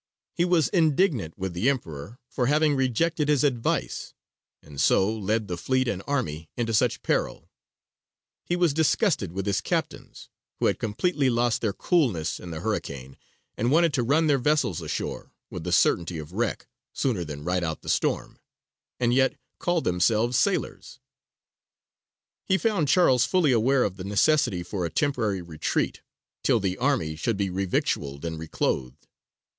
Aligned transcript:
He 0.33 0.45
was 0.45 0.67
indignant 0.69 1.37
with 1.37 1.53
the 1.53 1.69
Emperor 1.69 2.17
for 2.27 2.47
having 2.47 2.73
rejected 2.75 3.27
his 3.29 3.43
advice 3.43 4.15
and 4.63 4.81
so 4.81 5.07
led 5.15 5.47
the 5.47 5.57
fleet 5.59 5.87
and 5.87 6.01
army 6.07 6.49
into 6.57 6.73
such 6.73 7.03
peril; 7.03 7.51
he 8.43 8.55
was 8.55 8.73
disgusted 8.73 9.31
with 9.31 9.45
his 9.45 9.61
captains, 9.61 10.27
who 10.55 10.65
had 10.65 10.79
completely 10.79 11.29
lost 11.29 11.61
their 11.61 11.71
coolness 11.71 12.39
in 12.39 12.49
the 12.49 12.61
hurricane, 12.61 13.15
and 13.55 13.69
wanted 13.69 13.93
to 13.93 14.01
run 14.01 14.25
their 14.25 14.39
vessels 14.39 14.81
ashore, 14.81 15.31
with 15.51 15.63
the 15.65 15.71
certainty 15.71 16.17
of 16.17 16.33
wreck, 16.33 16.65
sooner 16.93 17.23
than 17.23 17.43
ride 17.43 17.63
out 17.63 17.83
the 17.83 17.87
storm 17.87 18.39
and 18.99 19.13
yet 19.13 19.35
called 19.59 19.83
themselves 19.83 20.35
sailors! 20.35 20.99
He 22.43 22.57
found 22.57 22.87
Charles 22.87 23.23
fully 23.23 23.51
aware 23.51 23.83
of 23.83 23.97
the 23.97 24.03
necessity 24.03 24.63
for 24.63 24.83
a 24.83 24.89
temporary 24.89 25.43
retreat, 25.43 26.01
till 26.43 26.59
the 26.59 26.79
army 26.79 27.15
should 27.15 27.37
be 27.37 27.51
revictualled 27.51 28.25
and 28.25 28.39
reclothed. 28.39 29.05